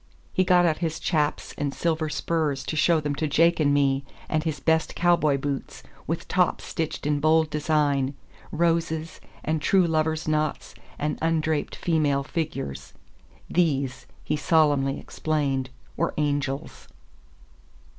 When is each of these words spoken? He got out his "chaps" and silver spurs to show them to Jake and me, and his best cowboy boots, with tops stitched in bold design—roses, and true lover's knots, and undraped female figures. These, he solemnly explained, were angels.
He 0.33 0.43
got 0.43 0.65
out 0.65 0.79
his 0.79 0.99
"chaps" 0.99 1.53
and 1.59 1.75
silver 1.75 2.09
spurs 2.09 2.63
to 2.63 2.75
show 2.75 2.99
them 2.99 3.13
to 3.13 3.27
Jake 3.27 3.59
and 3.59 3.71
me, 3.71 4.03
and 4.27 4.43
his 4.43 4.59
best 4.59 4.95
cowboy 4.95 5.37
boots, 5.37 5.83
with 6.07 6.27
tops 6.27 6.63
stitched 6.63 7.05
in 7.05 7.19
bold 7.19 7.51
design—roses, 7.51 9.21
and 9.43 9.61
true 9.61 9.85
lover's 9.85 10.27
knots, 10.27 10.73
and 10.97 11.19
undraped 11.21 11.75
female 11.75 12.23
figures. 12.23 12.93
These, 13.47 14.07
he 14.23 14.35
solemnly 14.35 14.99
explained, 14.99 15.69
were 15.95 16.15
angels. 16.17 16.87